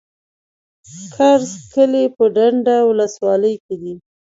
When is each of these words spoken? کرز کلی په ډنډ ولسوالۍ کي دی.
کرز 1.15 1.51
کلی 1.73 2.03
په 2.15 2.23
ډنډ 2.35 2.65
ولسوالۍ 2.89 3.55
کي 3.65 3.75
دی. 3.81 3.93